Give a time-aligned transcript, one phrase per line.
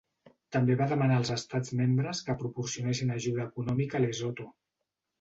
[0.55, 4.53] També va demanar als Estats membres que proporcionessin ajuda econòmica a Lesotho.